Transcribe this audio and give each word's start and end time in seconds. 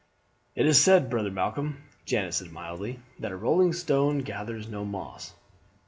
"It 0.55 0.65
is 0.65 0.83
said, 0.83 1.11
brother 1.11 1.29
Malcolm," 1.29 1.83
Janet 2.05 2.33
said 2.33 2.51
mildly, 2.51 3.01
"that 3.19 3.31
a 3.31 3.35
rolling 3.35 3.71
stone 3.71 4.21
gathers 4.21 4.67
no 4.67 4.83
moss." 4.83 5.35